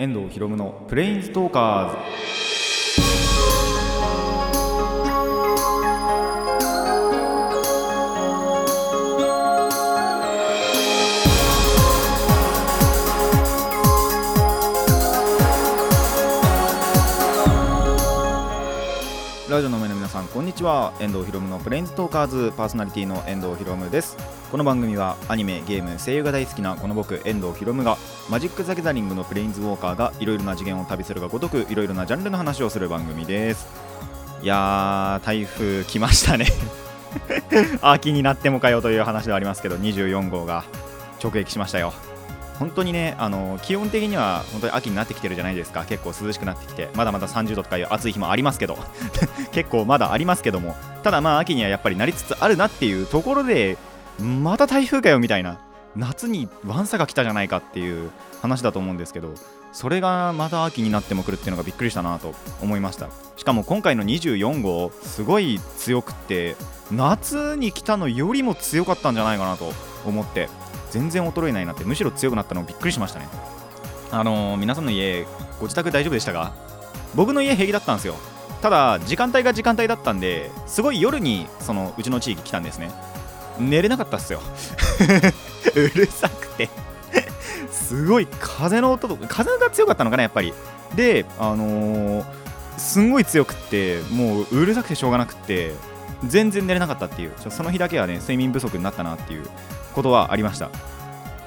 [0.00, 1.90] 遠藤博夢のプレインズトーカー
[19.48, 20.92] ズラジオの前の皆さんこんにちは。
[21.00, 24.37] 遠藤博夢のプレインズトーカーズパーソナリティの遠藤博夢です。
[24.50, 27.98] この番組はアニメゲーム声優が大好きなこの僕遠藤博夢が
[28.30, 33.68] マジック・ザ・ギャザリングのプレインズウォーカーがいろいろな次元を旅するがごとくいろいろなジャンルの話をする番組です。
[34.42, 36.46] いやー台風来ましたね。
[37.82, 40.64] 秋になってもかよという話ではありますけど24号が
[41.22, 41.92] 直撃しましたよ。
[42.58, 45.84] 本当にねあの気温的には本当に秋になってきてるじゃないですか。
[45.84, 48.78] 結構涼しくなってきてまだまだ30度とかいう暑い日もありますけど
[49.52, 50.74] 結構まだありますけども。
[51.02, 53.76] ただまあ秋にはやっぱりなりつつあるなっていうところで
[54.18, 55.60] また台風かよみたいな
[55.96, 58.10] 夏にワンサが来たじゃないかっていう
[58.40, 59.32] 話だと思うんですけど
[59.72, 63.08] それがまた秋になっても来るっていうのがびっくりしたなと思いました。
[63.36, 66.56] しかも今回の24号すごい強くって
[66.90, 69.72] 夏に来たのよりも強かったんじゃないかなと
[70.06, 70.48] 思って
[70.90, 73.28] 全然衰えないなってむしろ強くなったのびっくりしましたね。
[74.10, 75.26] あのー、皆さんの家
[75.60, 76.54] ご自宅大丈夫でしたか？
[77.14, 78.14] 僕の家平気だったんですよ。
[78.62, 82.90] ただ時間帯が時間帯だったんですごい夜にそのうちの地域来たんですね。
[83.58, 84.40] 寝れなかったっすよ。
[85.74, 86.68] うるさくて。
[87.70, 90.52] すごい風の音と風が強かったのかなやっぱり。
[90.94, 92.24] であのー、
[92.78, 95.74] すんごい強くってもううるさくてしょうがなくって
[96.24, 97.32] 全然寝れなかったっていう。
[97.50, 99.48] その日だけはね睡眠不足になったなっていう
[99.94, 100.70] ことはありました。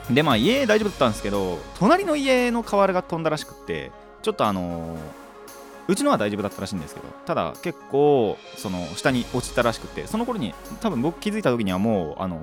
[0.10, 5.00] でまあ家大丈夫だったんですけど隣の家の瓦が飛んだらしくってちょっとあのー、
[5.92, 12.40] うちのは大丈夫だったらしいんですけどただ結構その下に落ちたらしくてその頃に多分僕気づいた時にはもうあの、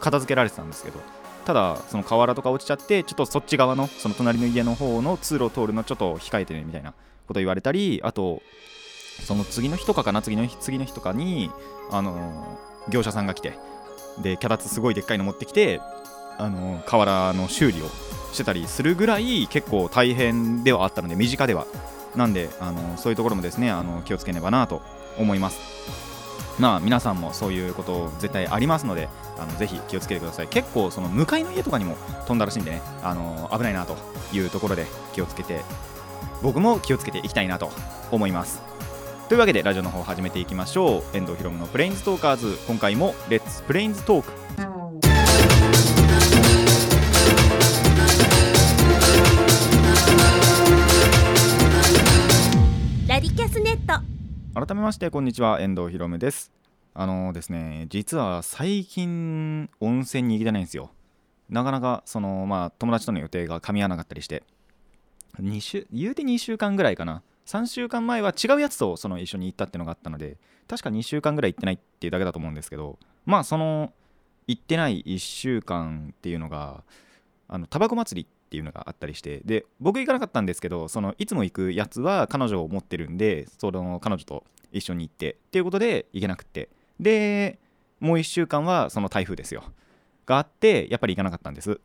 [0.00, 0.98] 片付けられてたんですけど
[1.44, 6.94] ただその河原とか落ちちゃってちょっとそっち側のその隣の家の方の通路を通るのちょっと控えてねみたいな
[7.26, 8.42] こと言われたりあと
[9.22, 11.50] その次の日とかかな次の日次の日とかに
[11.90, 12.58] あの、
[12.88, 13.58] 業者さんが来て
[14.22, 15.80] で脚立すごいでっかいの持ってきて
[16.38, 17.86] あの河原の修理を
[18.32, 21.66] してたりするぐらい結構大変ではあったので身近では。
[22.16, 24.82] なんであのそういうところもですねあの気をつけねばなと
[25.18, 25.58] 思います。
[26.58, 29.08] まあ皆さんもそういうこと絶対ありますので
[29.38, 30.48] あのぜひ気をつけてください。
[30.48, 33.96] 結構その向かいの家とかにも飛んだらしいんでねあの危ないなと
[34.32, 35.62] いうところで気をつけて
[36.42, 37.70] 僕も気をつけていきたいなと
[38.10, 38.60] 思います。
[39.28, 41.16] というわけでラジオの方始めていきましょう。
[41.16, 44.67] 遠藤ひろむのプレインズトーカーズ今回もレッツプレインズトーク
[54.68, 55.62] 改めましてこんにちは。
[55.62, 56.52] 遠藤ひろむです。
[56.92, 60.90] あのですね実は最近温泉に行きたないんですよ。
[61.48, 64.42] なかなかそのまあ友達との予定が噛み合わなかったりして。
[65.40, 67.22] 2週言うて2週間ぐらいかな。
[67.46, 70.36] 3週間前は違うやつとその一緒に行ったってのがあったので
[70.68, 73.94] 確か2週間ぐらい行ってないっていうだけだと思うんですけどまあその
[74.46, 76.84] 行ってない1週間っていうのが
[77.48, 86.68] あのタバコ祭りっていうのがあったりしてで僕行かなかったんですけどそのいつも行くやつは彼女を持ってるんでその彼女と一緒に行ってっていうことで行けなくって。
[87.00, 87.58] で
[88.00, 89.64] もう1週間はその台風ですよ。
[90.26, 91.72] があってやっぱり行かなかったんです。
[91.72, 91.76] っ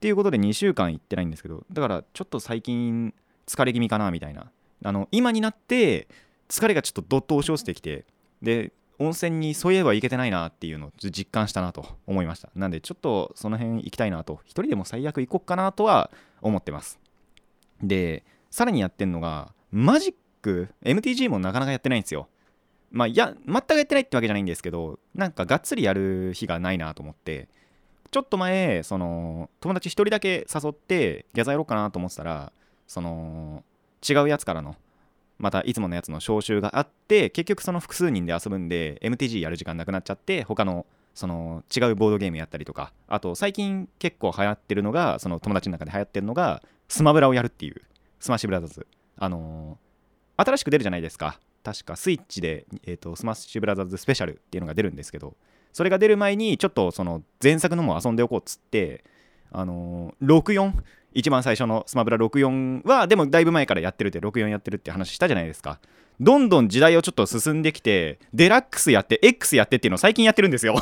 [0.00, 3.14] ていうことで2週間行ってないんですけどだからちょっと最近
[3.46, 4.50] 疲れ気味かなみたいな。
[4.84, 6.06] あの今になって
[6.48, 8.04] 疲れがちょっとどっと押し寄せてきて
[8.42, 12.50] で温泉にそういえば行けてないなっていうのを実感したなと思いました。
[12.54, 14.40] なんでちょっとその辺行きたいなと。
[14.44, 16.10] 一人でも最悪行こっかなとは
[16.42, 16.98] 思ってます。
[17.82, 20.18] でさらにやってんのがマジック
[20.48, 22.28] ク MTG もなかなかやってないんですよ。
[22.90, 27.48] まあいや全くやってないってわけじゃないんですけどなんかがっつりやる日がないなと思って。
[28.10, 32.52] ちょっと前その友達一人だけ誘ってギャザーやろうかなと思ってたら
[32.86, 33.62] その
[34.08, 34.76] 違うやつからの
[35.38, 47.82] またいつものやつの招集があって結局その複数人で遊ぶんで MTG やる時間なくなっちゃって他のその違うボードゲームやったりとかあと最近結構流行ってるのがその友達の中で流行ってるのがスマブラをやるっていう。
[48.20, 48.86] スマッシュブラザーズ。
[49.16, 49.87] あのー、
[50.38, 51.38] 新しく出るじゃないですか。
[51.64, 55.34] 確かスイッチで、えーと、スマッシュブラザーズスペシャルっていうのが出るんですけど
[55.72, 59.04] それが出る前にちょっとその前作のも遊んでおこうっつって
[59.50, 60.72] あのー、64
[61.14, 65.80] 一番最初のスマブラ64はでもだいぶ前からやってるって64やってるって話したじゃないですか。
[66.20, 70.76] どんどん時代をちょっと進んできてデラックスやって X やってっていうのを最近やってるんですよ。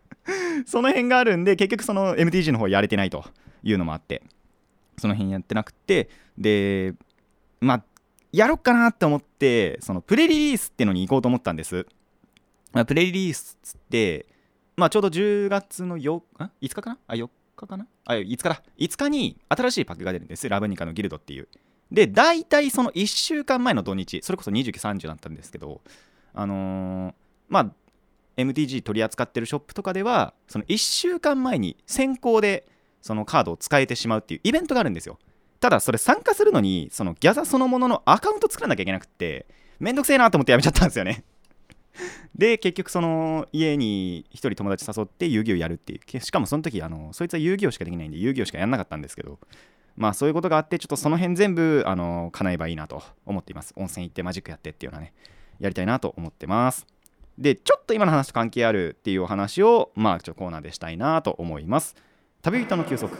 [0.66, 3.24] その辺があるんで結局その MTG の方やれてないと
[3.62, 4.22] いうのもあって
[4.98, 6.94] その辺やってなくてで
[7.60, 7.84] まあ
[8.32, 11.86] やろっかなって思ってそのプレリリースってのに行こうと思ったんです、
[12.72, 14.26] まあ、プレリリースって
[14.76, 16.98] まあちょうど10月の4 5日かな？
[17.06, 17.30] あ4日
[17.60, 17.86] 日かな？
[18.06, 20.48] あ5日だ5日に新しいパックが出るんです。
[20.48, 21.48] ラブニカのギルドっていう。
[21.92, 25.80] で大体その1週間前の土日それこそ2930だったんですけど
[26.32, 27.14] あのー
[27.48, 27.70] まあ
[28.36, 32.66] MTG 取り扱ってるショップとかではその1週間前に先行で
[33.02, 35.18] そのカードを使えてしまうっていうイベントがあるんですよ。
[35.60, 39.46] ただそれ参加するのにそのギャザそのもののアカウント作らなきゃいけなくって
[39.78, 41.24] めんどくせえなと思ってやめちゃったんですよね。
[42.34, 46.20] で結局その家に1人友達誘って遊戯をやるっていう。
[46.20, 49.38] しかもその時あのそいつは遊戯王しかできないんで遊戯王しかやんなかったんですけど。
[49.96, 53.74] まあそういうことがあってちょっとその辺全部あの叶えばいいなと思っています。
[53.76, 55.12] 温泉行ってマジックやってっていうのはね。
[55.58, 56.86] やりたいなと思ってます。
[57.36, 61.96] でちょっと今の話と関係あるっていうお話をまあちょっとコーナーでしたいなと思います。
[62.42, 63.14] 旅人の休息。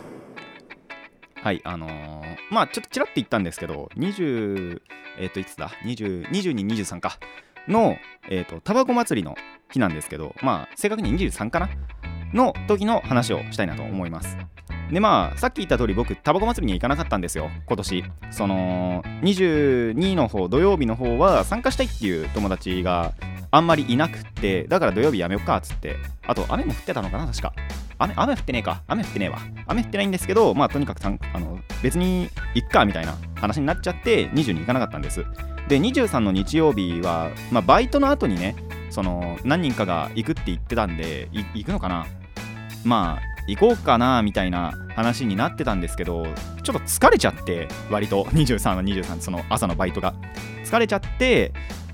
[1.42, 4.82] はいあのー、まあちょっとちらっと言ったんですけど20
[5.18, 7.18] えっ、ー、といつだ？20 22、23か。
[7.68, 7.96] の
[8.28, 9.36] えっ、ー、とタバコ祭りの
[9.70, 11.68] 日なんですけどまあ正確に23かな。
[12.32, 14.36] の時の話をしたいなと思います。
[14.90, 17.50] でまあさっき言った通り僕タバコ祭りには行かなかったんですよ。
[17.66, 18.04] 今年。
[18.30, 23.12] その22の方土曜日の方は参加したいっていう友達が
[23.50, 25.96] あんまりいなくってだから土曜日やめようかっつって。
[26.26, 27.52] あと雨も降ってたのかな確か。
[27.98, 28.82] 雨雨降ってねえか。
[28.86, 29.38] 雨降ってねえわ。
[29.66, 35.24] 雨降ってないんですけどまあとにかくあの別に行っかみたいな話になっちゃって20に行かなかったんです。
[35.68, 38.56] で23の日曜日は、まあ、バイトの後にね
[38.90, 42.06] その何人かが行くって言ってたんで行くのかな。
[42.84, 46.24] まあ行こうかなみたいな話になってたんですけど
[46.62, 48.24] ちょっと疲れちゃって割と。
[48.32, 50.14] 23は23その朝のバイトが。
[50.64, 51.52] 疲れちゃって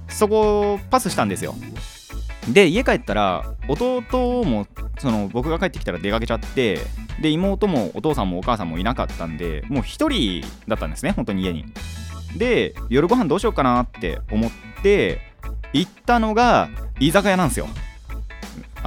[0.09, 1.55] そこをパスしたんですよ。
[2.49, 4.03] で家帰ったら弟
[4.45, 4.67] も
[4.99, 6.81] その僕が帰ってきたら出かけちゃって
[7.21, 11.65] で妹もお父さんもお母さんもいなかったんでもう1人だったんですね本当に家に。
[12.37, 14.51] で夜ご飯どうしようかなって思っ
[14.83, 15.21] て
[15.73, 16.69] 行ったのが
[17.01, 17.69] 居酒屋なんですよ。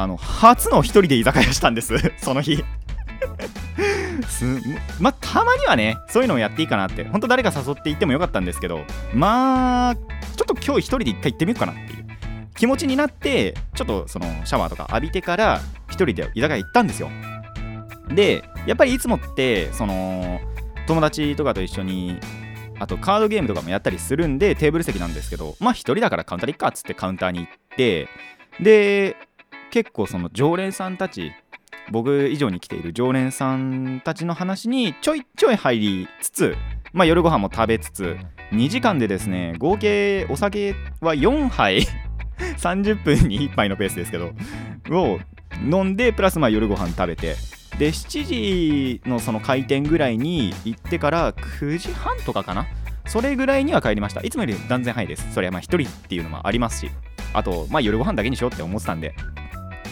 [0.02, 1.94] あの初の1人で居酒屋したんです。
[2.18, 2.64] その日。
[4.30, 4.46] す
[5.00, 7.04] まあたまにはねそういうのをやっていいかなって。
[7.04, 12.06] 本当誰か誘って行ってもよかったんですけどまあちょっと今日1人で1回行ってみようかなっていう。
[12.56, 17.10] 気持ちになってちょっとそのシャワーとか浴びてから1人で居酒屋行ったんですよ。
[18.10, 20.42] でやっぱりいつもってその
[20.88, 22.20] 友達とかと一緒に
[22.80, 28.08] あとカードゲームとかもやったりするんでテーブル席なんですけどまあ1人だからカウンターで行っかっつってカウンターに行って
[28.60, 29.16] で
[29.72, 31.32] 結構その常連さんたち
[31.92, 36.56] 僕以上に来ている常連さんたちの話にちょいちょい入りつつ、
[36.94, 38.18] まあ、夜ご飯も食べつつ
[38.52, 41.88] 2時間でですね合計お酒は4杯
[42.58, 44.34] 30分に1杯のペースですけど
[44.92, 45.20] を
[45.64, 47.36] 飲んでプラスまあ夜ご飯食べて
[47.78, 52.68] で7時のその開店ぐらいに行ってから9時半とかかな
[53.10, 54.22] それぐらいには帰りました。
[54.22, 55.34] いつもより断然早いです。
[55.34, 56.92] それはまあ1人っていうのもありますし
[57.34, 59.16] あとまあ夜ご飯だけにしようって思ってたんで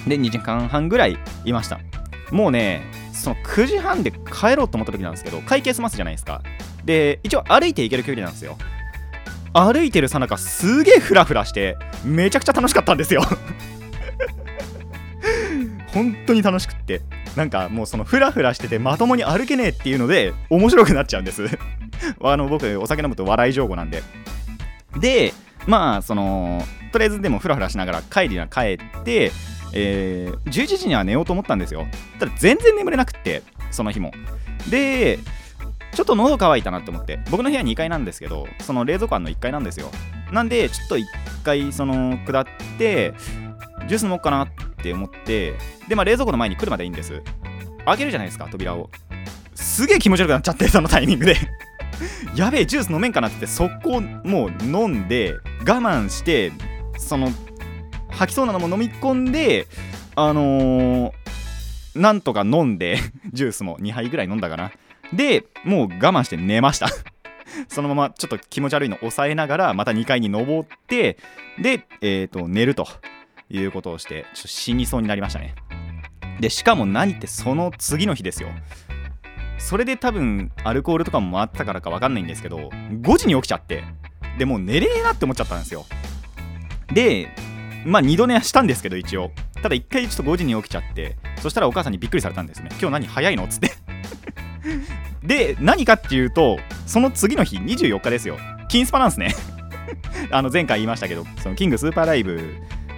[0.09, 1.79] で2時間半ぐらいいました。
[2.31, 2.83] もうね
[3.13, 6.41] その9時半で帰ろうと思った時なんですけど会計済ますじゃないですか。
[6.85, 8.57] で一応歩いて行ける距離なんですよ。
[9.53, 13.23] 歩いてるさなかすげえフラフラしてめちゃくちゃ楽しかったんですよ。
[15.93, 17.01] 本当に楽しくって。
[17.35, 21.47] なんかもうそのフラフラしててまともに歩けねえっていうので面白くなっちゃうんです。
[22.23, 24.01] あの僕お酒飲むと笑い上手なんで。
[24.99, 25.33] で
[25.67, 29.31] まあそのとりあえずでもフラフラしながら帰りは帰って
[29.73, 31.87] えー、11時には寝ようと思ったんですよ。
[32.19, 34.11] ただ全然眠れなくってその日も。
[34.69, 35.19] で
[35.93, 39.89] ちょっと喉乾いたなって思って僕の部屋2階なんですけどその冷蔵庫の1階なんですよ。
[40.31, 41.05] なんでちょっと1
[41.43, 42.45] 回その下っ
[42.77, 43.13] て
[43.87, 45.55] ジュース飲もうかなって思って
[45.87, 47.21] でまあ冷蔵庫の前に来るまでいいんです。
[47.85, 48.89] 開けるじゃないですか扉を。
[49.55, 51.35] すげえ気持ち悪くなっちゃってそのタイミングで。
[52.35, 56.51] やべえジュース飲めんかなって速攻もう飲んで我慢して
[56.97, 57.31] その
[58.17, 59.67] 吐きそうなのも飲み込んで
[60.15, 61.13] あのー、
[61.95, 62.97] なんとか飲んで
[63.31, 64.71] ジュースも2杯ぐらい飲んだかな。
[65.13, 66.87] でもう我慢して寝ました。
[67.69, 71.17] そのままちょっと気持ち悪いの抑えながらまた2階に登って
[71.59, 72.87] で、えー、と寝ると
[73.49, 75.55] いうことをしてちょっと死にそうになりましたね。
[76.39, 78.49] でしかも何ってその次の日ですよ。
[79.59, 83.83] それで多分アルコールとかも回ったからか分かんないんですけど5時に起きちゃって
[84.37, 85.85] でもう寝れねえなって思っちゃったんですよ。
[86.91, 87.29] で
[87.87, 89.31] まあ2度寝はしたんですけど一応。
[89.61, 92.69] ただ1回ちょっと5時に起きちゃってそしたらお母さんにびっくりされたんですね。
[92.79, 93.45] 今日何早いの？
[93.45, 93.71] っつって。
[95.23, 98.37] で何かっていうとその次の日24日ですよ。
[98.67, 99.33] 金スパなんですね。
[100.31, 102.55] あの前回言いましたけどそのキングスーパーライブ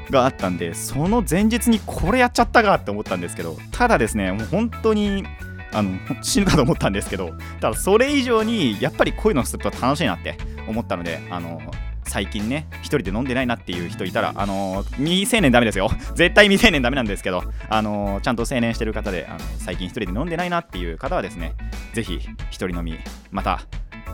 [0.10, 5.24] があったんでその前日にこれやっちゃったかって思ったんですけどただですねもう本当に
[5.72, 5.92] あの
[6.24, 7.32] 死ぬかと思ったんですけど
[7.62, 10.36] ただそれ以上にやっぱりこういうのすると楽しいなって
[10.68, 11.62] 思ったのであの
[12.10, 15.90] 最近ね一人で飲んでないなっていう人いたらあのー、未成年ダメですよ。
[16.16, 21.54] 絶対未成年ダメなんですけどあのー、ちゃんと成年してる方であの最近一人で飲んでないなっていう方はですね
[21.94, 22.98] ぜひ一人飲み
[23.32, 23.62] また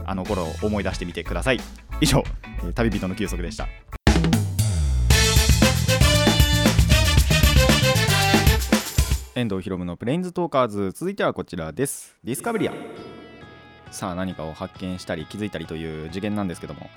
[0.05, 1.59] あの頃を思い出してみてください。
[2.01, 2.23] 以上、
[2.59, 3.67] えー、旅人の休息でした。
[9.35, 10.91] 遠藤ひろむのプレインズトーカーズ。
[10.93, 12.17] 続いてはこちらです。
[12.23, 12.73] ディスカブリア。
[13.91, 16.89] さあ何かを発見したり気づいたりという次元なんですけども。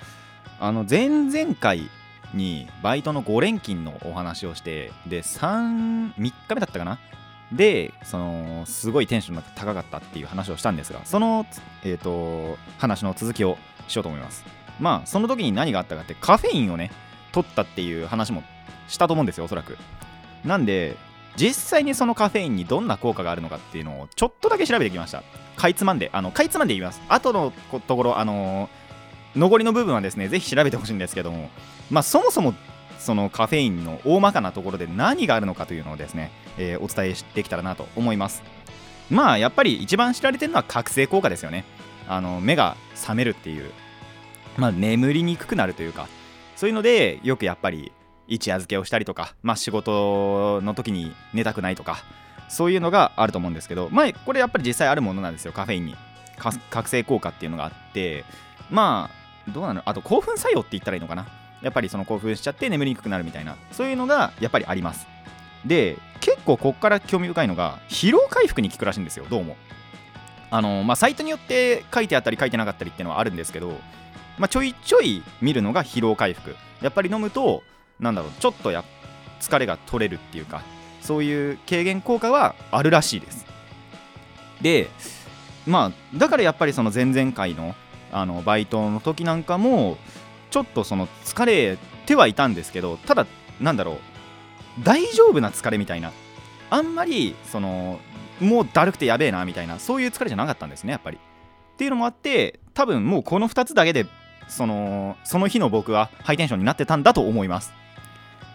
[0.59, 1.89] あの前々回
[2.33, 6.99] にバイトの5連勤のお話をしてで3 3日目だったかな？
[7.51, 11.47] でそのすごいテンションが高かったっていう話をしたんですがその、
[11.83, 14.45] えーと、話の続きをしようと思います。
[14.79, 16.91] まあその時に何があったかってカフェインをね
[17.31, 18.43] 取ったっていう話も
[18.87, 19.77] したと思うんですよおそらく。
[20.45, 20.95] なんで
[21.35, 25.23] 実際にそのカフェインにどんな効果があるのかっていうのをちょっとだけ調べてきました。
[25.55, 27.01] かいつまんであのかいつまんで言います。
[27.09, 27.51] 後の
[27.87, 28.69] ところあのー、
[29.35, 31.49] 残りの部分はですねぜひ調べてほしいんですけども
[31.89, 32.53] まあそもそも
[32.97, 38.43] そのカフェインの大まかなところで何があるのかというのをですね、えー、お伝えしてきたらなと思います。
[39.09, 41.63] まあやっぱり一番知られてるのは覚醒効果ですよね。
[42.07, 43.71] あの目が覚めるっていう。
[44.57, 46.07] まあ眠りにくくなるというか。
[46.59, 47.93] そういうのでよくやっぱり
[48.27, 52.03] 一夜漬けをしたりとか、まあ、仕事の時に寝たくないとか
[52.49, 55.95] そういうのがあると思うんですけど、まあ、これやっぱり実際あるものなんですよカフェインに。
[56.69, 58.25] 覚醒効果っていうのがあって
[58.69, 59.18] まあ
[59.51, 59.81] どうなの？
[59.85, 61.27] あと興奮作用って言ったらいいのかな？
[61.61, 63.57] やっぱりその興奮しちゃって眠りにくくなるみたいな。
[63.71, 65.07] そういうのがやっぱりあります。
[65.65, 69.25] で結構こっから興味深いのが疲労回復に効くらしいんですよ。
[69.29, 69.57] どうも。
[70.51, 73.77] あのまあサイトによって書いてあったり書いてなかったりっていうのはあるんですけど
[74.39, 76.55] まあ、ちょいちょい見るのが疲労回復。
[76.81, 77.61] やっぱり飲むと
[77.99, 78.85] なんだろうちょっとや
[79.41, 80.61] 疲れが取れるっていうか
[81.01, 83.45] そういう軽減効果はあるらしいです。
[84.61, 84.89] で
[85.67, 87.75] まあだからやっぱりその前々回の
[88.11, 89.97] あのバイトの時なんかも
[90.51, 93.27] ちょっとその疲れてはいたんですけどただ
[93.61, 96.11] なんだろう大丈夫な疲れみたいな
[96.69, 97.99] あんまりその
[98.39, 101.17] もうだるくてやべえなみたいなそういう疲れじゃなかったんですねやっぱり。
[101.17, 101.19] っ
[101.79, 104.05] ていうのもあって多分もうこの2つだけで
[104.47, 107.73] そのその日の僕はハイテンションになってたんだと思います。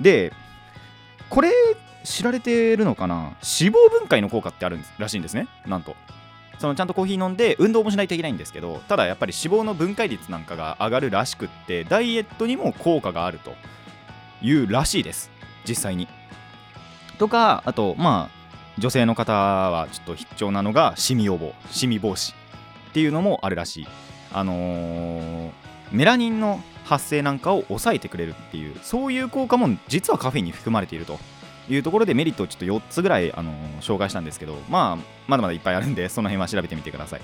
[0.00, 0.32] で
[1.30, 1.50] これ
[2.02, 3.36] 知られてるのかな？
[3.42, 5.96] 脂肪分解の効果ってあるらしいんですねなんと。
[6.58, 13.54] そのちゃんとコーヒー飲んで運動もしないといけないんですけどただやっぱり脂肪の分解率なんかが上がるらしくってダイエットにも効果があると
[14.42, 15.30] いうらしいです。
[15.66, 16.08] 実際に。
[17.18, 18.44] とかあとまあ
[18.78, 23.86] 女性の方はちょっと必聴なのがシミ予防シミ防止っていうのもあるらしい。
[24.32, 25.52] あのー、
[25.92, 31.18] メラニンの発生なんかを抑えてくれるっていうそういう効果も実はカフェインに含まれていると。
[31.68, 37.20] いうところでメリットをちょっと4つぐらい、あの、紹介したんですけど、まあ、まだまだいっぱいあるんでその辺は調べてみてください。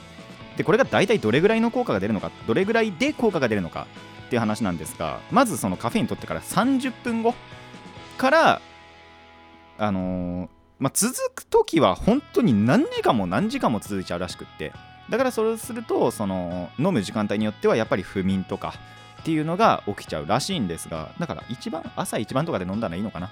[0.60, 3.86] でこれが大体どれぐらいの効果が出るのかどれぐらいで効果が出るのか
[4.26, 7.34] っていう話なんですがまずそのカフェイン取ってから30分後
[8.18, 8.60] から
[9.78, 14.74] あのー、まあ、続く時は本当に何時間も何時間も続いちゃうらしくって
[15.08, 18.74] だからそれをするとその飲む時間帯によってはやっぱり不眠とか
[19.22, 23.30] っていうのが起きちゃうらしいんですがだから一番朝一番とかで飲んだらいいのかな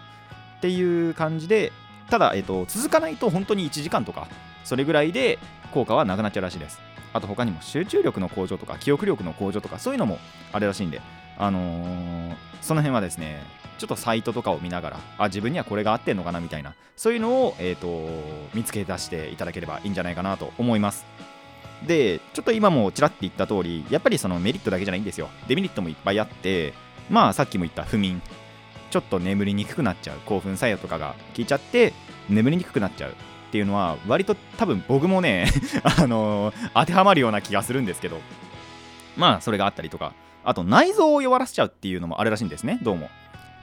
[0.58, 1.72] っていう感じで
[2.10, 4.28] ただ、えーと、続かないと本当に1時間とか
[4.64, 5.38] それぐらいで
[5.72, 6.80] 効果はなくなっちゃうらしいです。
[7.14, 10.18] あと他にも集中力の向上とか記憶力の向上とかそういうのも
[10.52, 11.00] あれらしいんで
[11.38, 13.42] あのー、その辺はですね
[13.78, 18.08] ちょっとサイトとかを見ながらあ自分にはこれが合ってんのかなみたいなそういうのを、えーと
[18.54, 21.06] 見つけ出していただければいいんじゃないかなと思います。
[21.86, 25.30] でちょっと今もちらって言った通りやっぱりそのメリットだけじゃないんですよ。
[25.46, 26.74] デメリットもいっぱいあって
[27.08, 28.20] まあさっきも言った不眠。
[28.90, 31.92] ちょっと眠りにくくなっちゃう興奮作用とかが効いちゃって
[32.28, 33.14] 眠りにくくなっちゃうっ
[33.50, 35.50] ていうのは割と多分僕もね
[35.84, 38.20] あのー、当てはまるような気がするんですけど。
[39.18, 40.14] まあそれがあったりとか。
[40.44, 42.78] あと内臓を弱らせちゃうっていうのもあるらしいんですね。
[42.80, 43.10] どうも。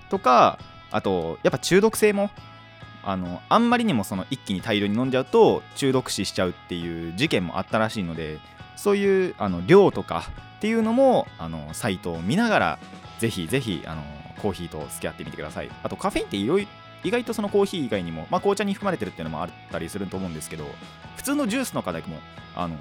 [0.09, 0.59] とか
[0.91, 2.29] あとやっぱ中毒性も
[3.03, 8.39] あのあんまりにもその一気に大量に飲んじゃうと中毒死しちゃうっていう事件もあったらしいので
[8.75, 10.25] そういうあの量とか
[10.57, 12.79] っていうのもあのサイトを見ながら
[13.19, 14.03] ぜひぜひあの
[14.45, 15.71] コーヒーと付き合ってみてください。
[15.81, 16.67] あとカフェインっていろいろ
[17.03, 20.65] 意外とそのコーヒー以外にも、まあ、紅茶に含まれてるっていうのもあったりすると思うんですけど
[21.15, 22.17] 普通のジュースの課題も
[22.55, 22.75] あの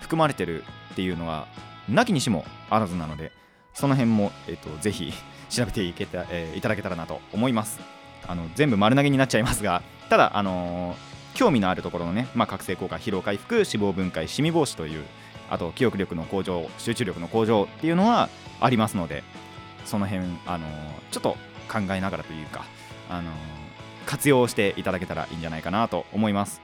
[0.00, 1.46] 含まれてるっていうのは
[1.88, 3.32] なきにしもあらずなので
[3.74, 5.12] その辺も、えっと、ぜひ
[5.50, 7.80] 調べていけた、えー、いただけたらなと思います。
[8.26, 15.04] あの全部丸投げになっちゃいますがただ、あのー、興味のあるところのね、まあ、覚醒効果疲労回復脂肪分解シミ防止という
[15.48, 18.28] あと記憶力の向上集中力の向上っていうのは
[18.60, 19.22] ありますので
[19.84, 20.66] その辺、あの、
[21.10, 21.36] ちょっと
[21.70, 22.64] 考えながらというか、
[23.08, 23.30] あの、
[24.06, 26.62] 活用していただけたらいいんじゃないかなと思います。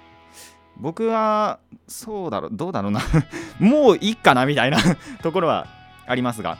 [0.76, 3.00] 僕はそうだろうどうだろうな。
[3.61, 4.78] もういいかなみたいな
[5.23, 5.66] ところは
[6.06, 6.59] ありますが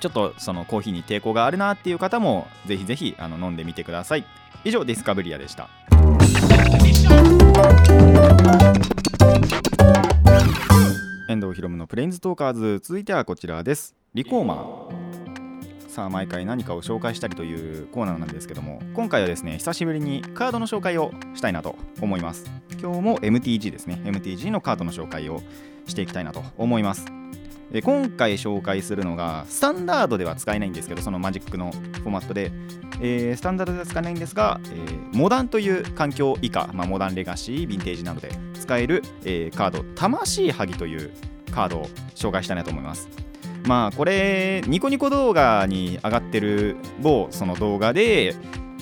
[0.00, 4.24] ちょっとそのコーヒーに抵抗があるなっていう方もぜひぜひあの飲んでみてください。
[4.64, 5.68] 以上ディスカブリアでした。
[11.28, 13.96] 遠藤ひろむのプレインズトーカーズ続いてはこちらです。
[14.14, 14.81] リコーマー。
[15.92, 22.50] さあ毎回何かを紹介したりというコーナーなんですけども今回はですね久しぶりにカードの紹介をしたいなと思います。
[22.80, 24.00] 今日も MTG ですね。
[24.06, 25.42] MTG のカードの紹介を
[25.86, 27.04] していきたいなと思います。
[27.70, 32.52] で今回紹介するのがスタンダードでは使えないんですけどそのマジックのフォーマットで、
[33.02, 41.10] えー、スタンダードでは使えないんですが、えー、モダンという環境以下、まあ、モダンレガシーヴィンテージなどで使える、えー、カード魂萩という
[41.50, 43.31] カードを紹介したいなと思います。
[43.64, 48.34] まあこれニコニコ動画に上がってる某その動画で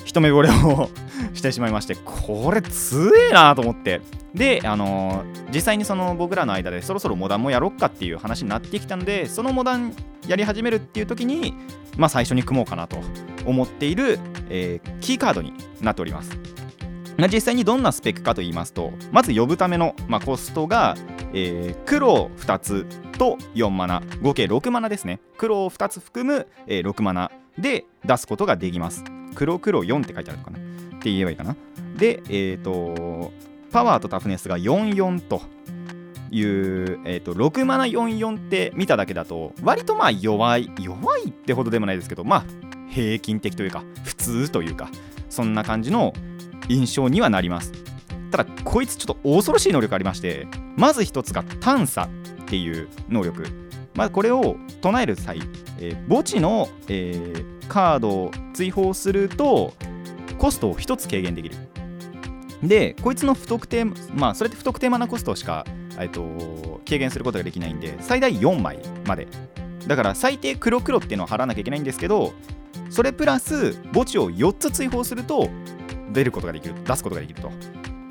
[0.05, 0.89] 一目惚れを
[1.33, 4.01] してしまいましてこれ強えなと思って
[4.33, 9.93] で、あのー、実際にその僕らの間でそろそろモダンもやろっかっていう話になってきたのでそのモダン
[10.27, 11.53] やり始めるっていう時に、
[11.97, 12.97] まあ、最初に組もうかなと
[13.45, 14.19] 思っている、
[14.49, 16.37] えー、キーカードになっております。
[17.17, 20.95] 実際にどんなスペックかと言いますとまず呼ぶための、まあ、コストが、
[21.33, 22.85] えー、黒2つ
[23.17, 25.19] と4マナ合計6マナですね。
[25.37, 29.03] 黒を2つ含む、えー、6マナで出すことができます。
[29.35, 30.57] 黒黒4って書いてあるのかな？
[30.57, 30.61] っ
[30.99, 31.55] て言えばいいかな？
[31.97, 33.31] でえっ、ー、と
[33.71, 35.41] パワーとタフネスが44と
[36.31, 42.45] いう、えーと、6マナ44って見ただけだと割とまあ弱い弱いってほどでもないですけどまあ
[42.89, 44.89] 平均的というか普通というか
[45.29, 46.13] そんな感じの
[46.71, 47.71] 印象にはなります。
[48.31, 50.47] ただこいつちょっと恐ろしい能力ありまして
[50.77, 52.09] まず一つが探査
[52.43, 53.45] っていう能力。
[53.93, 55.41] まあ、これを唱える際、
[55.77, 59.73] えー、墓地の、えー、カードを追放すると
[60.37, 61.55] コストを1つ軽減できる。
[62.63, 65.65] でこいつの不特定まあそれって不特定マナコストしか、
[65.99, 69.27] えっと、軽減することができないんで最大4枚まで。
[69.87, 72.33] だから最低黒黒っていうのを払わなきゃいけないんですけど
[72.89, 75.49] それプラス墓地を4つ追放すると
[76.11, 77.51] 出ることができる出すことができると。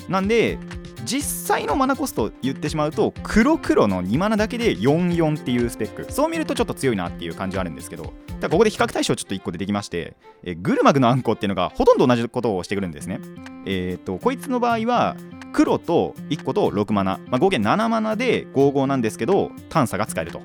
[0.08, 0.58] なんで
[1.04, 6.12] 実際のマナコスト言ってしまうと黒黒の2マナだけで44っていうスペック。
[6.12, 13.20] そう見るとちょっと強いなっていう感じはあるんですけどだここで比較対象ちょっと1個出てきましてえグルマグのアンコっていうのがほとんど同じことをしてくるんですね。
[13.66, 15.16] えっ、ー、とこいつの場合は
[15.52, 20.42] 黒と1個と6マナ、まあ、合計7マナで55なんですけど探査が使えると。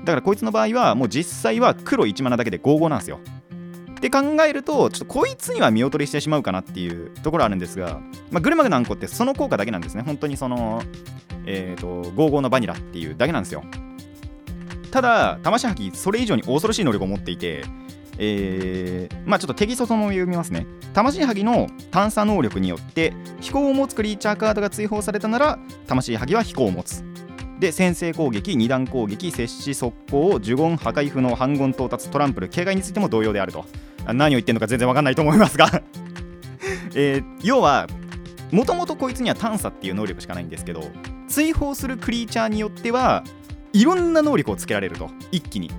[0.00, 3.20] だからこいつの場合はもう実際は黒1マナだけで55なんですよ。
[4.00, 10.02] って考えるとちょっとこいつには見劣りしてしまうかなっていうところあるんですが、まあ、グルマグのあんこってその効果だけなんですね。
[10.02, 10.82] 本当にその
[11.44, 13.62] えっ、ー、と55のバニラっていうだけなんですよ。
[14.90, 17.62] ただ魂吐きそれ以上に恐ろしい能力を持っていて
[18.18, 20.66] えー、まあちょっと敵外の読みますね。
[20.94, 27.04] 魂はぎの探査能力によって飛行を持つクリーチャーカードが追放されたなら魂はぎは飛行を持つ。
[27.60, 33.66] で先制攻撃2段攻撃接し速攻呪言破壊不能半言到達トランプル警戒についても同様であると
[34.06, 35.82] 何を言ってるのか全然わかんないと思いますが。
[36.94, 37.86] えー、要は
[38.50, 40.82] もともとこいつには探査っていう能力しかないんですけど
[41.28, 43.22] 追放するクリーチャーによっては
[43.72, 45.70] いろんな能力をつけられると一気に。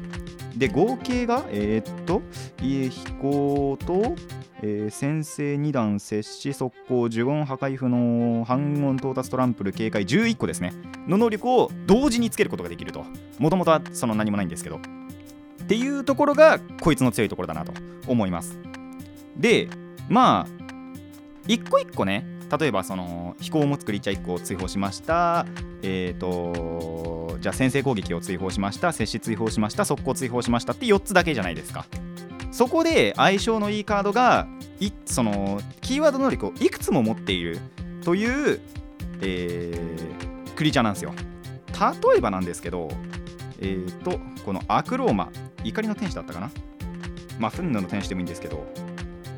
[0.56, 2.22] で合計がえー、っと
[2.62, 4.16] 家飛行と、
[4.62, 10.74] えー、先制2段接し速攻呪言破壊不能半音到達トランプル警戒11個ですね。
[11.08, 13.06] の能力を同時につけることができると。
[13.40, 14.80] もともとはその何もないんですけど。
[15.72, 17.72] っていうところがこいつの強いところだなと
[18.06, 18.60] 思います。
[19.38, 19.70] で
[20.10, 20.48] まあ
[21.48, 22.26] 一個一個ね
[22.60, 25.46] 例えばその飛行を持つクリーチャー1個を追放しました。
[25.82, 28.92] えっ、ー、とじゃあ先制攻撃を追放しました。
[28.92, 29.86] 接し追放しました。
[29.86, 30.74] 速攻追放しました。
[30.74, 31.86] って4つだけじゃないですか。
[32.52, 34.48] そこで相性のいいカードが
[34.82, 37.60] いそのキーワード能力をいくつも持っている。
[38.04, 38.60] という、
[39.22, 41.14] えー、クリーチャーなんですよ。
[42.12, 42.90] 例えばなんですけど
[43.62, 45.32] えっ、ー、とこのアクローマ。
[45.64, 46.52] 怒りの天使だったかな？
[47.40, 48.66] まあ、憤怒の天使でもいいんですけど、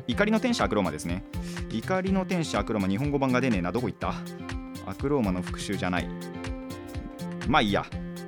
[0.06, 1.24] 怒りの天使アクローマですね。
[1.70, 3.72] 怒りの天使アクローマ、日本語版が出ねえな。
[3.72, 4.14] どこ行った？
[4.86, 6.08] アクローマの復讐じゃない。
[7.48, 7.86] まあいいや。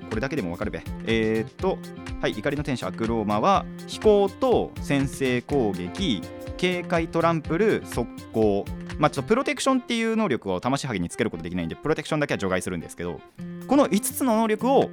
[0.09, 0.83] これだけでもわかるべ。
[1.05, 1.79] えー、っと、
[2.23, 6.23] はい、怒りの天使アクローマは、飛行と先制攻撃、
[6.57, 8.65] 警戒トランプル、速攻。
[8.99, 13.21] まあ、ちょっとプロテクションっていう能力を魂はぎにつけることできないんで、プロテクションだけは除外するんですけど、
[13.67, 14.89] この5つの能力を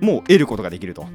[0.00, 1.06] もう得ることができると。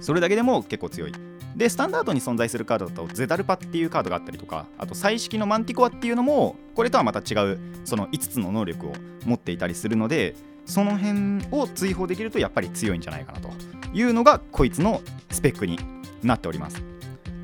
[0.00, 1.12] それだけでも結構強い。
[1.56, 8.92] で、スタンダードに存在するカードだと、ゼダルパっていうカードがあったりとか、あと、彩色のマンティコアっていうのも、これとはまた違う、その5つの能力を
[9.24, 13.50] 持っていたりするので、その辺を追放できるとやっぱり強いんじゃないかなと
[13.92, 15.80] いうのが、こいつのスペックに
[16.22, 16.82] なっております。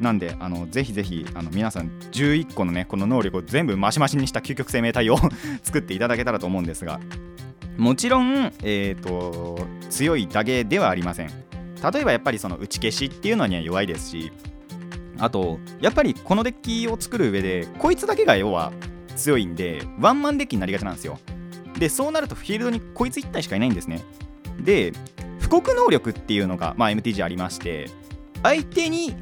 [0.01, 5.17] なんで、あのぜひぜひあの皆さん11個のね、この能力を全部マシマシにした究極生命体を
[5.62, 7.01] 作っていただけたらと思うんですが、
[7.79, 11.31] もちろん、えーと強いだけではありません。
[11.92, 14.33] 例えばやっぱりその打ち消しっていうのには弱いですし
[15.18, 18.73] あとやっぱりこのデッキを作る上でこいつだけが要は
[19.16, 21.18] 強いんでワンマンデッキになりがちなんですよ。
[21.79, 24.03] でそうなるとフィールドにこいつ1体しかいないんですね。
[24.61, 24.92] で
[25.40, 27.90] 布告能力っていうのが、まあ、MTG ありまして
[28.42, 29.14] 相手に、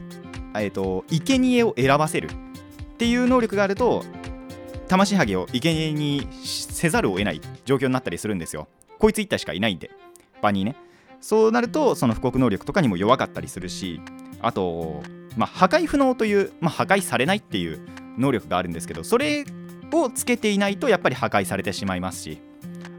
[0.55, 2.29] えーと、生贄を選ばせる。
[2.29, 4.05] っていう能力があると
[4.87, 8.68] 魂ハゲを生贄にせざるを得ない状況になったりするんですよ。
[8.98, 9.90] こいつ1体しかいないんで。
[10.40, 10.77] 場にね。
[11.23, 14.01] そうなるとその布告能力とかにも弱かったりするし
[14.43, 15.03] あと、
[15.37, 17.81] まあ、破壊不能という、まあ、破壊されないっていう
[18.19, 19.45] 能力があるんですけどそれ
[19.93, 22.41] をつけていないとやっぱり破壊されてしまいますし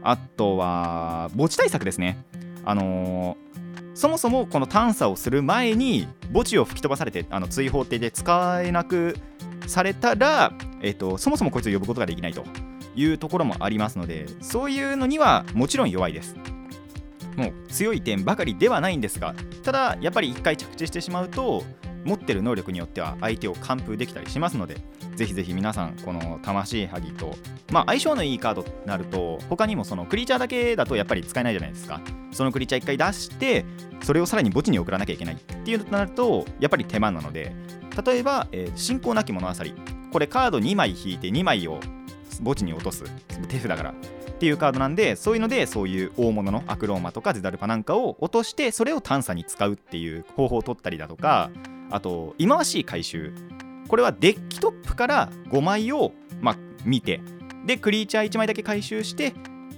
[0.02, 2.22] あとは墓地対策ですね。
[2.66, 9.16] あのー、そもそもこの探査をする前に墓地を吹き飛ばされてあの追放艇で使えなく
[9.66, 12.44] されたら、えーと、そもそもこいつを呼ぶことができないと
[12.96, 16.36] いうところもありますのでそういうのにはもちろん弱いです
[17.36, 21.64] もう強い点ばかりではないんですがただやっぱり1回着地してしまうと
[22.04, 24.76] 持ってる能力によっては相手を完封できたりしますので
[25.16, 27.34] ぜひぜひ皆さんこの魂ハギと
[27.70, 32.00] まあ相性のいいカードになると他にもそのクリーチャーだけだとやっぱり使えないじゃないですか。
[32.32, 33.64] そのクリーチャー1回出して
[34.02, 37.54] それをさらに墓地に送らなきゃいけないっていうとなるとやっぱり手間なので
[38.04, 39.74] 例えば、えー、信仰なき物あさり。
[40.12, 41.80] これカード2枚引いて2枚を
[42.44, 43.04] 墓地に落とす。
[43.48, 43.94] 手札から。
[44.44, 51.50] っていうカードなんでそういうのでそういう大物のアクローマとかゼダルパなんかを落としてそれを探査に使うっていう方法を取ったりだとか
[51.90, 53.32] あと忌まわしい回収。
[53.88, 57.22] これはデッキトップから5枚を、まあ、見て
[57.64, 59.32] でクリーチャー1枚だけ回収して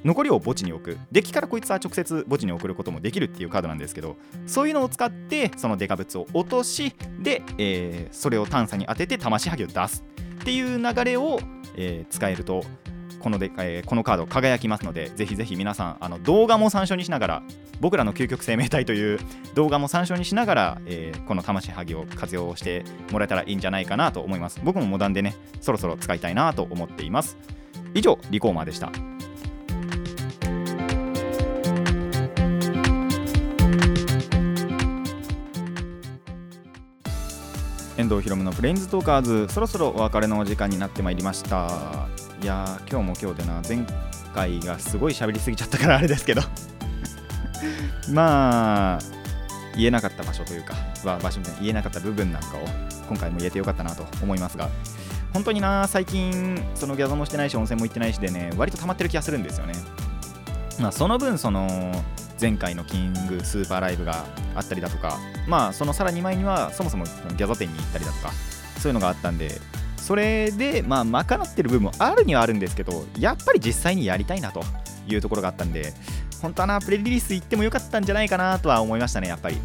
[0.04, 0.98] 残りを墓地に置く。
[1.12, 10.04] デッキからこいつは直接墓地に送ることもできるっていうカードなんですけどそういうのを使ってそのデカブツを落としで、えー、それを探査に当てて魂ハゲを出す
[10.40, 11.38] っていう流れを、
[11.76, 12.64] えー、使えると
[13.20, 17.42] こので、えー、このカード輝きますのでぜひぜひ皆さんあの動画も参照にしながら
[17.80, 19.18] 僕らの究極生命体という
[19.54, 24.60] 動画も参照にしながら、えー、この魂ハギを活用してもらえたらいいんじゃないかなと思います。
[24.64, 27.36] 僕もモダンでねそろそろ使いたいなと思っています。
[27.94, 28.92] 以上リコーマーでした。
[37.98, 42.08] 遠藤ひろむのプレインズトーカーズそろそろお別れのお時間になってまいりました。
[42.46, 43.84] いや今日も今日でな前
[44.32, 46.42] 回がすごい喋りすぎちゃったからあれですけど。
[48.08, 48.98] まあ
[49.74, 52.60] 言えなかった場所というか、ま場所で言えなかった部分なんかを
[53.08, 54.68] 今回も言えてよかったなと思いますが。
[55.32, 59.74] 本当にな最近そのギャザもしてないし温泉も行ってないしでね割と溜まってる気がするんですよね。
[60.78, 62.00] まあその分その
[62.40, 68.30] 前回のキングスーパーライブがあったりだとかまあそのさらに前にはそもそもギャザ店に行ったりだとか
[68.78, 69.60] そういうのがあったんで
[70.06, 74.62] それでまあ賄ってる部分もあるにはあるんですけどやっぱり実際にやりたいなと
[75.08, 75.92] いうところがあったんで
[76.40, 79.56] 本当はなプレリリース行ってもよかったんじゃないかなとは思いましたねやっぱり。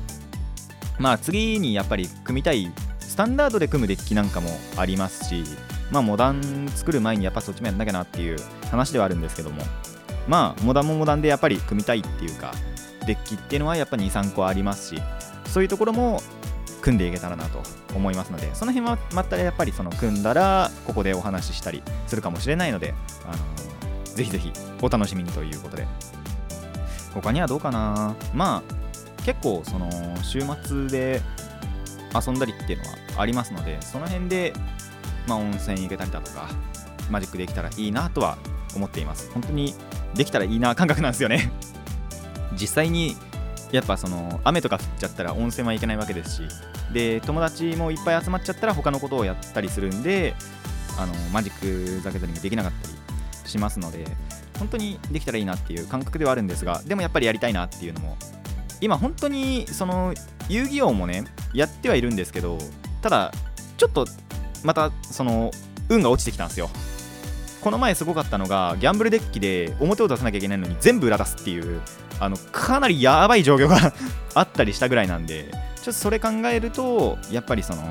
[0.97, 5.43] まあ次にやっぱり組みたいスタンダードで組むデッキなんかもありますし
[5.91, 8.37] まあモダン作る前にやっぱそっちもやんなきゃなっていう
[8.71, 9.63] 話ではあるんですけども
[10.27, 12.53] まあモダンもモダンでやっぱり組みたいっていうか
[13.05, 15.01] デッキっていうのはやっぱ23個ありますし
[15.47, 16.21] そういうところも
[16.81, 17.61] 組んでいけたらなと
[17.95, 22.93] 思いますのでその辺はまたやっぱりその組んだらここでお話ししたりするかもしれないので、
[23.25, 25.87] あのー、ぜひぜひお楽しみにということで。
[27.13, 28.15] 他にはどうかな？
[28.33, 29.89] まあ結構その
[30.23, 31.21] 週末で
[32.15, 34.53] 遊んだりっていうのはありますのでその辺で、
[35.27, 36.47] まあ、温泉行けたりだとか
[37.09, 38.37] マジックできたらいいなとは
[38.77, 39.29] 思っています。
[39.33, 39.75] 本当に
[40.15, 41.51] できたらいいな感覚なんですよね。
[42.53, 43.17] 実際に
[43.73, 46.41] やっぱその雨とか降っちゃったら温泉は行けないわけですし
[46.91, 50.35] で友達もいっぱい集まっちゃったら他のことをやったりするんで
[50.97, 54.05] あのマジックザケザリングできなかったりしますので
[54.59, 58.17] 本当にできたらいいなっていう感覚ではあるんですがでもやっぱりやりたいなっていうのも
[58.79, 60.13] 今本当にその
[60.49, 61.23] 遊戯王もね
[61.53, 62.57] やってはいるんですけど
[63.01, 63.31] ただ
[63.77, 64.05] ちょっと
[64.63, 65.51] またその
[65.89, 66.69] 運が落ちてきたんですよ。
[67.61, 71.81] この前すごかったのがギャンブルデッキで表を出さなきゃいけないのに全部裏出すっていう
[72.19, 73.93] あのかなりやばい状況が
[74.33, 75.51] あったりしたぐらいなんで
[75.81, 77.83] ちょっとそれ考えるとやっぱりその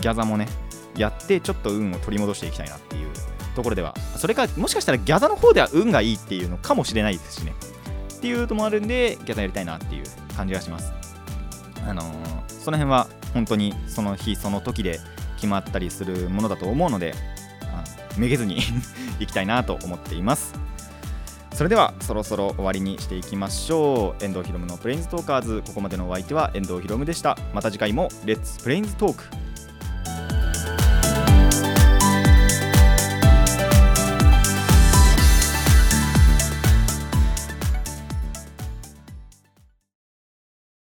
[0.00, 0.48] ギャザもね
[0.96, 3.10] やってちょっと運を取り戻していきたいなっていう
[3.56, 7.54] ところではそれかもしかしたらギャザの方では運がいいっていうのかもしれないですしね。
[8.16, 10.04] っていうのもあるんでギャザやりたいなっていう
[10.36, 10.92] 感じがします。
[11.86, 14.98] あのー、その辺は本当にその日その時で
[15.36, 17.14] 決まったりするものだと思うので
[18.16, 18.58] めげずに
[19.20, 20.54] いきたいなと思っています。
[21.54, 24.24] それではそろそろ終わりにしていきましょう。
[24.24, 25.62] 遠藤ひろむのプレインズトーカーズ。
[25.64, 27.38] ここまでのお相手は遠藤ひろむでした。
[27.54, 29.22] また次回もレッツプレインズトーク。